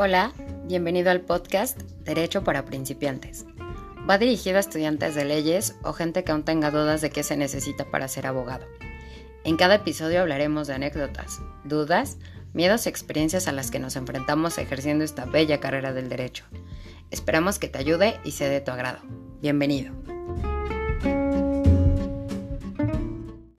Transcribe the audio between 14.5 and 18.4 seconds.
ejerciendo esta bella carrera del derecho. Esperamos que te ayude y